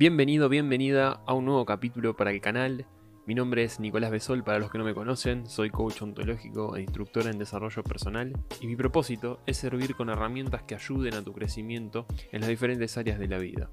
[0.00, 2.86] Bienvenido, bienvenida a un nuevo capítulo para el canal.
[3.26, 6.80] Mi nombre es Nicolás Besol, para los que no me conocen, soy coach ontológico e
[6.80, 8.32] instructor en desarrollo personal
[8.62, 12.96] y mi propósito es servir con herramientas que ayuden a tu crecimiento en las diferentes
[12.96, 13.68] áreas de la vida.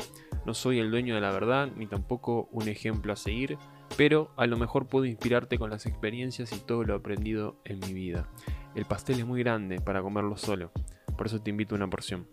[0.46, 3.58] No soy el dueño de la verdad ni tampoco un ejemplo a seguir,
[3.96, 7.94] pero a lo mejor puedo inspirarte con las experiencias y todo lo aprendido en mi
[7.94, 8.28] vida.
[8.76, 10.74] El pastel es muy grande para comerlo solo,
[11.18, 12.28] por eso te invito a una porción.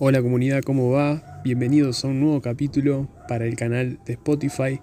[0.00, 1.40] Hola comunidad, ¿cómo va?
[1.44, 4.80] Bienvenidos a un nuevo capítulo para el canal de Spotify.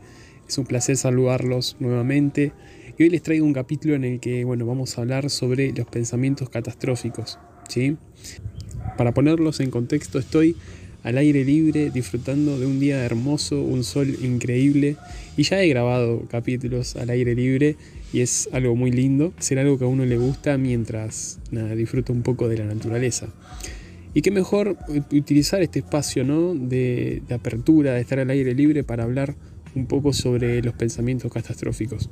[0.48, 2.54] Es un placer saludarlos nuevamente.
[2.98, 5.86] Y hoy les traigo un capítulo en el que, bueno, vamos a hablar sobre los
[5.88, 7.98] pensamientos catastróficos, ¿sí?
[8.98, 10.56] Para ponerlos en contexto, estoy
[11.04, 14.96] al aire libre, disfrutando de un día hermoso, un sol increíble.
[15.36, 17.76] Y ya he grabado capítulos al aire libre
[18.14, 22.14] y es algo muy lindo, ser algo que a uno le gusta mientras nada, disfruta
[22.14, 23.28] un poco de la naturaleza.
[24.14, 24.78] Y qué mejor
[25.12, 26.54] utilizar este espacio ¿no?
[26.54, 29.36] de, apertura, de estar al aire libre para hablar
[29.74, 32.10] un poco sobre los pensamientos catastróficos.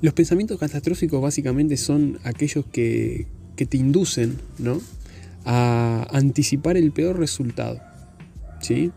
[0.00, 4.80] Los pensamientos catastróficos básicamente son aquellos que, te inducen ¿no?
[5.44, 7.80] a anticipar el peor resultado.
[8.60, 8.90] ¿sí?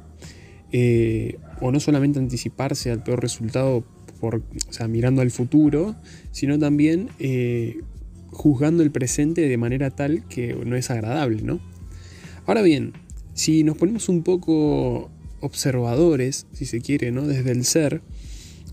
[0.71, 3.85] Eh, o no solamente anticiparse al peor resultado
[4.19, 4.41] por,
[4.89, 5.95] mirando al futuro,
[6.31, 7.81] sino también eh,
[8.31, 11.59] juzgando el presente de manera tal que no es agradable, ¿no?
[12.45, 12.93] Ahora bien,
[13.33, 15.09] si nos ponemos un poco
[15.41, 17.27] observadores, si se quiere, ¿no?
[17.27, 18.01] Desde el ser,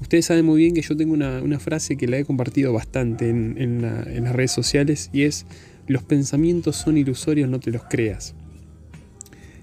[0.00, 3.82] ustedes saben muy bien que yo tengo una, frase que la he compartido bastante en,
[3.82, 5.46] las redes sociales y es,
[5.86, 8.34] los pensamientos son ilusorios, no te los creas.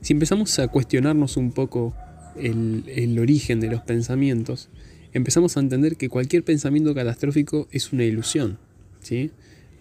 [0.01, 1.93] Si empezamos a cuestionarnos un poco
[2.35, 4.69] el, el origen de los pensamientos,
[5.13, 8.57] empezamos a entender que cualquier pensamiento catastrófico es una ilusión,
[9.01, 9.31] ¿sí?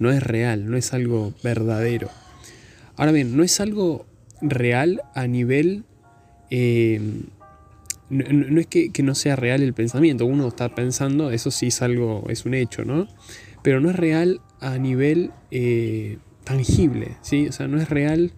[0.00, 2.08] No es real, no es algo verdadero.
[2.96, 4.06] Ahora bien, no es algo
[4.40, 5.84] real a nivel...
[6.50, 7.00] Eh,
[8.08, 12.24] no, es que, no sea real el pensamiento, uno está pensando, eso sí es algo,
[12.28, 13.06] es un hecho, ¿no?
[13.62, 17.46] Pero no es real a nivel eh, tangible, ¿sí?
[17.46, 18.32] O sea, no es real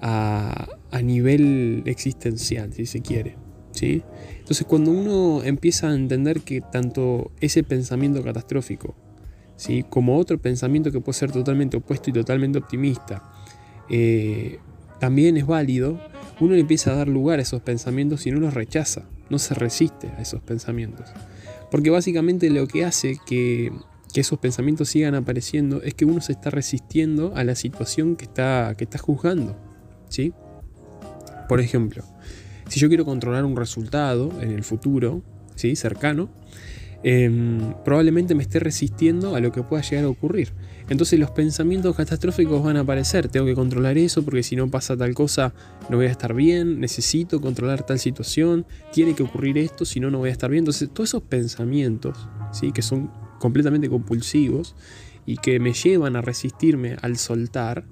[0.00, 3.36] a, a, nivel existencial, si se quiere,
[3.72, 4.02] ¿sí?
[4.38, 8.94] Entonces cuando uno empieza a entender que tanto ese pensamiento catastrófico
[9.88, 13.22] como otro pensamiento que puede ser totalmente opuesto y totalmente optimista,
[13.88, 14.58] eh,
[15.00, 16.00] también es válido,
[16.40, 19.54] uno le empieza a dar lugar a esos pensamientos y no los rechaza, no se
[19.54, 21.08] resiste a esos pensamientos.
[21.70, 23.72] Porque básicamente lo que hace que,
[24.14, 28.74] esos pensamientos sigan apareciendo es que uno se está resistiendo a la situación que está,
[28.74, 29.54] que está juzgando.
[30.08, 30.32] ¿sí?
[31.50, 32.02] Por ejemplo,
[32.66, 35.22] si yo quiero controlar un resultado en el futuro,
[35.54, 35.76] ¿sí?
[35.76, 36.30] cercano,
[37.02, 40.52] Em, probablemente me esté resistiendo a lo que pueda llegar a ocurrir.
[40.88, 43.28] Entonces los pensamientos catastróficos van a aparecer.
[43.28, 45.52] Tengo que controlar eso porque si no pasa tal cosa
[45.88, 46.80] no voy a estar bien.
[46.80, 48.66] Necesito controlar tal situación.
[48.92, 50.60] Tiene que ocurrir esto, si no no voy a estar bien.
[50.62, 52.72] Entonces todos esos pensamientos, ¿sí?
[52.72, 54.74] que son completamente compulsivos
[55.26, 57.84] y que me llevan a resistirme al soltar,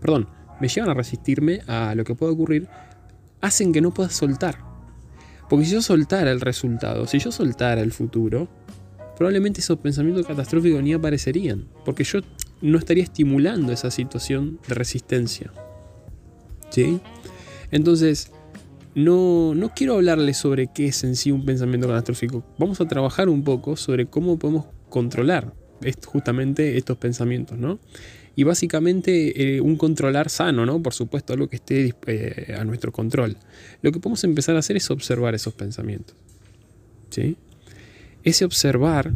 [0.00, 0.28] perdón,
[0.60, 2.68] me llevan a resistirme a lo que pueda ocurrir,
[3.40, 4.75] hacen que no pueda soltar.
[5.48, 8.48] Porque si yo soltara el resultado, si yo soltara el futuro,
[9.16, 11.66] probablemente esos pensamientos catastróficos ni aparecerían.
[11.84, 12.20] Porque yo
[12.62, 15.52] no estaría estimulando esa situación de resistencia.
[16.70, 17.00] ¿Sí?
[17.70, 18.32] Entonces,
[18.94, 22.44] no, no quiero hablarles sobre qué es en sí un pensamiento catastrófico.
[22.58, 25.52] Vamos a trabajar un poco sobre cómo podemos controlar
[26.06, 27.78] justamente estos pensamientos, ¿no?
[28.38, 30.82] Y básicamente eh, un controlar sano, ¿no?
[30.82, 33.38] Por supuesto, algo que esté eh, a nuestro control.
[33.80, 36.14] Lo que podemos empezar a hacer es observar esos pensamientos.
[37.08, 37.38] ¿sí?
[38.22, 39.14] Ese observar,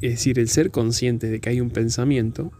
[0.00, 2.50] es decir, el ser consciente de que hay un pensamiento,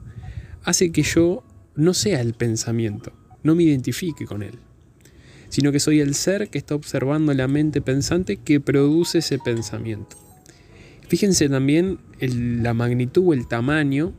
[0.65, 1.45] hace que yo
[1.77, 3.13] no sea el pensamiento,
[3.43, 4.59] no me identifique con él,
[5.49, 10.17] sino que soy el ser que está observando la mente pensante que produce ese pensamiento.
[11.09, 14.13] Fíjense también la magnitud o el tamaño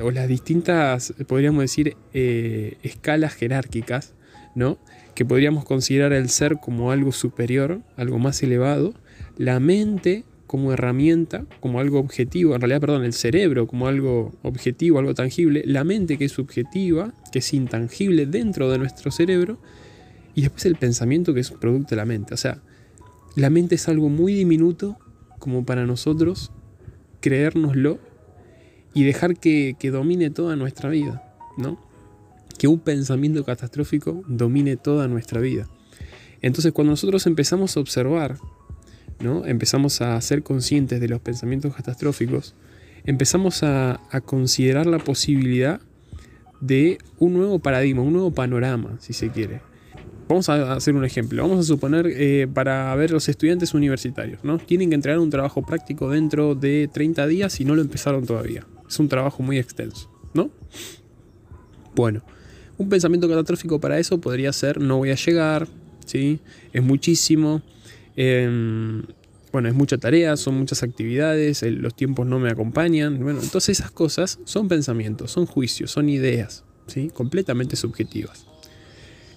[0.00, 4.14] O las distintas, podríamos decir, eh, escalas jerárquicas,
[4.54, 4.78] ¿no?
[5.14, 8.94] Que podríamos considerar el ser como algo superior, algo más elevado,
[9.36, 14.98] la mente como herramienta, como algo objetivo, en realidad, perdón, el cerebro como algo objetivo,
[14.98, 19.58] algo tangible, la mente que es subjetiva, que es intangible dentro de nuestro cerebro,
[20.34, 22.34] y después el pensamiento que es producto de la mente.
[22.34, 22.62] O sea,
[23.36, 24.96] la mente es algo muy diminuto
[25.38, 26.52] como para nosotros
[27.20, 27.98] creérnoslo
[28.94, 31.22] y dejar que, domine toda nuestra vida,
[31.58, 31.78] ¿no?
[32.56, 35.68] Que un pensamiento catastrófico domine toda nuestra vida.
[36.40, 38.38] Entonces cuando nosotros empezamos a observar,
[39.18, 39.44] ¿no?
[39.44, 42.54] empezamos a ser conscientes de los pensamientos catastróficos,
[43.04, 45.80] empezamos a, considerar la posibilidad
[46.60, 49.60] de un nuevo paradigma, un nuevo panorama, si se quiere.
[50.28, 51.42] Vamos a hacer un ejemplo.
[51.42, 54.56] Vamos a suponer eh, para ver los estudiantes universitarios, ¿no?
[54.56, 58.64] Tienen que entregar un trabajo práctico dentro de 30 días y no lo empezaron todavía.
[58.88, 60.50] Es un trabajo muy extenso, ¿no?
[61.94, 62.22] Bueno,
[62.76, 65.68] un pensamiento catastrófico para eso podría ser no voy a llegar,
[66.04, 66.40] ¿sí?
[66.72, 67.62] Es muchísimo.
[68.16, 69.02] Em,
[69.52, 73.22] bueno, es mucha tarea, son muchas actividades, los tiempos no me acompañan.
[73.22, 77.10] Bueno, entonces esas cosas son pensamientos, son juicios, son ideas, ¿sí?
[77.14, 78.46] completamente subjetivas.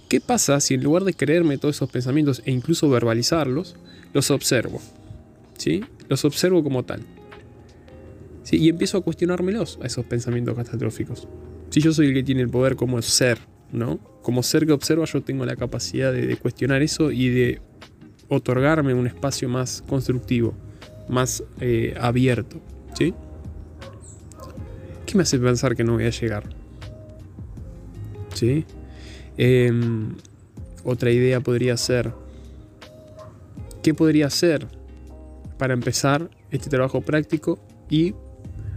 [0.10, 3.76] ¿Qué pasa si en lugar de creerme todos esos pensamientos e incluso verbalizarlos,
[4.14, 4.82] los observo?
[5.58, 5.84] ¿sí?
[6.10, 7.02] Los observo como tal.
[8.52, 11.28] Y empiezo a cuestionármelos a esos pensamientos catastróficos.
[11.70, 13.40] Si yo soy el que tiene el poder como ser,
[13.72, 13.98] ¿no?
[14.22, 17.62] Como ser que observa, yo tengo la capacidad de, de cuestionar eso y de
[18.30, 20.54] otorgarme un espacio más constructivo,
[21.08, 22.62] más eh, abierto.
[22.98, 23.14] ¿sí?
[25.06, 26.44] ¿Qué me hace pensar que no voy a llegar?
[28.34, 28.66] ¿Sí?
[29.38, 30.16] Em,
[30.84, 32.12] otra idea podría ser,
[33.82, 34.68] ¿qué podría hacer
[35.58, 37.60] para empezar este trabajo práctico
[37.90, 38.14] y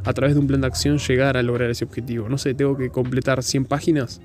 [0.04, 2.28] a través de un plan de acción llegar a lograr ese objetivo?
[2.28, 4.20] No sé, tengo que completar 100 páginas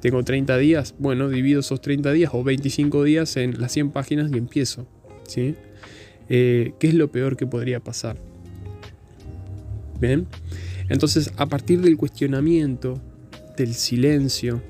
[0.00, 4.30] tengo 30 días, bueno, divido esos 30 días o 25 días en las 100 páginas
[4.32, 4.86] y empiezo.
[5.26, 5.56] ¿sí?
[6.28, 8.16] Eh, ¿Qué es lo peor que podría pasar?
[10.00, 10.26] ¿Bien?
[10.88, 13.00] Entonces, a partir del cuestionamiento,
[13.56, 14.62] del silencio,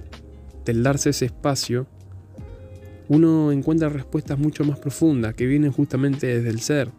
[0.65, 1.87] del darse ese espacio,
[3.09, 6.91] uno encuentra respuestas mucho más profundas que vienen justamente desde el ser,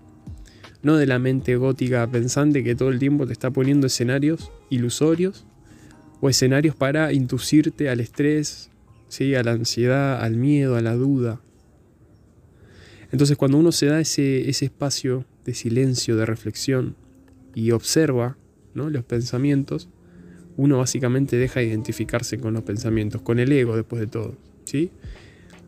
[0.82, 5.46] no de la mente gótica pensante que todo el tiempo te está poniendo escenarios ilusorios
[6.22, 8.70] o escenarios para inducirte al estrés,
[9.08, 9.36] ¿sí?
[9.36, 11.42] a la ansiedad, al miedo, a la duda.
[13.12, 16.96] Entonces cuando uno se da ese, ese espacio de silencio, de reflexión
[17.56, 18.38] y observa
[18.74, 18.90] ¿no?
[18.90, 19.90] los pensamientos,
[20.58, 24.36] uno básicamente deja de identificarse con los pensamientos, con el ego después de todo.
[24.66, 24.92] ¿sí?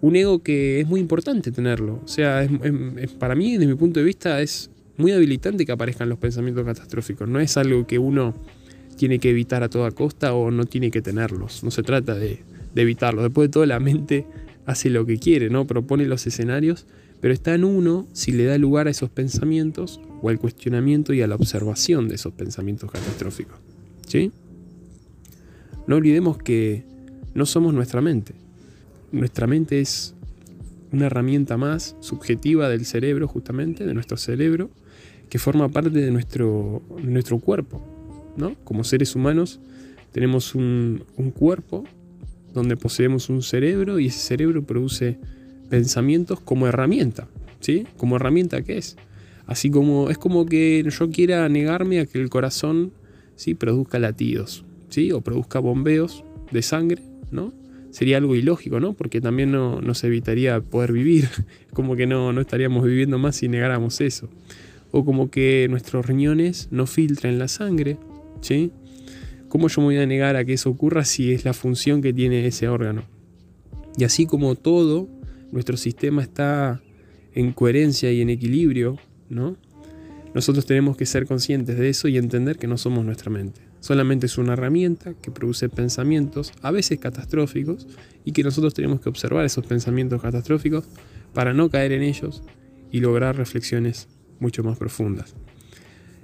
[0.02, 2.02] Un ego que es muy importante tenerlo.
[2.04, 2.48] O sea,
[3.20, 4.70] para mí, desde mi punto de vista, es
[5.02, 7.28] muy habilitante que aparezcan los pensamientos catastróficos.
[7.28, 8.34] No es algo que uno
[8.96, 11.64] tiene que evitar a toda costa o no tiene que tenerlos.
[11.64, 12.40] No se trata de,
[12.76, 13.24] evitarlos.
[13.24, 14.26] Después de todo, la mente
[14.66, 15.66] hace lo que quiere, ¿no?
[15.66, 16.86] Propone los escenarios,
[17.20, 21.22] pero está en uno si le da lugar a esos pensamientos o al cuestionamiento y
[21.22, 23.58] a la observación de esos pensamientos catastróficos.
[24.08, 24.32] ¿Sí?
[25.88, 26.84] No olvidemos que
[27.34, 28.34] no somos nuestra mente.
[29.12, 30.14] Nuestra mente es
[30.92, 34.70] una herramienta más subjetiva del cerebro, justamente, de nuestro cerebro,
[35.32, 37.82] que forma parte de nuestro, nuestro cuerpo.
[38.66, 39.62] Como seres humanos
[40.12, 41.86] tenemos un, cuerpo
[42.54, 45.18] donde poseemos un cerebro y ese cerebro produce
[45.70, 47.30] pensamientos como herramienta,
[47.62, 47.88] ¿sí?
[47.96, 48.98] Como herramienta que es.
[49.46, 52.92] Así como es como que yo quiera negarme a que el corazón
[53.38, 53.54] ¿sí?
[53.54, 55.14] produzca latidos, ¿sí?
[55.14, 57.54] O produzca bombeos de sangre, ¿no?
[57.92, 58.94] Sería algo ilógico, ¿no?
[58.94, 61.30] Porque también no, nos evitaría poder vivir,
[61.74, 64.30] como que no, no estaríamos viviendo más si negáramos eso.
[64.92, 67.98] O como que nuestros riñones no filtren la sangre,
[68.42, 68.72] ¿sí?
[69.48, 72.14] ¿Cómo yo me voy a negar a que eso ocurra si es la función que
[72.14, 73.04] tiene ese órgano?
[73.98, 75.10] Y así como todo,
[75.52, 76.82] nuestro sistema está
[77.34, 78.98] en coherencia y en equilibrio,
[79.30, 79.58] ¿no?
[80.34, 83.62] Nosotros tenemos que ser conscientes de eso y entender que no somos nuestra mente.
[83.82, 87.88] Solamente es una herramienta que produce pensamientos, a veces catastróficos,
[88.24, 90.86] y que nosotros tenemos que observar esos pensamientos catastróficos
[91.34, 92.44] para no caer en ellos
[92.92, 94.08] y lograr reflexiones
[94.42, 95.34] mucho más profundas.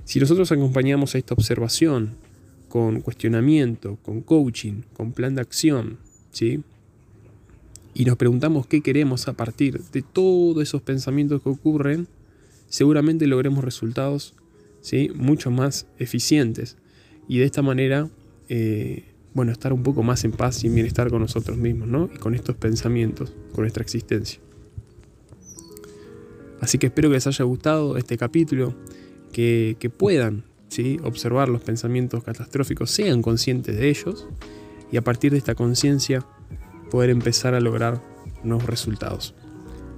[0.04, 2.16] Si nosotros acompañamos a esta observación
[2.68, 5.98] con cuestionamiento, con coaching, con plan de acción,
[6.32, 6.62] ¿sí?
[7.94, 12.08] y nos preguntamos qué queremos a partir de todos esos pensamientos que ocurren,
[12.70, 14.34] seguramente logremos resultados
[14.82, 15.12] ¿sí?
[15.16, 16.78] mucho más eficientes.
[17.28, 18.10] Y de esta manera,
[18.50, 22.10] eh, bueno, estar un poco más en paz y en bienestar con nosotros mismos, ¿no?
[22.14, 24.40] Y con estos pensamientos, con nuestra existencia.
[26.62, 28.76] Así que espero que les haya gustado este capítulo
[29.32, 30.98] que, puedan ¿sí?
[31.04, 34.28] observar los pensamientos catastróficos, sean conscientes de ellos
[34.92, 36.26] y a partir de esta conciencia
[36.90, 38.02] poder empezar a lograr
[38.44, 39.36] nuevos resultados.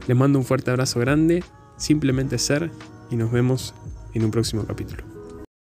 [0.07, 1.43] Les mando un fuerte abrazo grande,
[1.77, 2.71] simplemente ser
[3.09, 3.73] y nos vemos
[4.13, 5.08] en un próximo capítulo.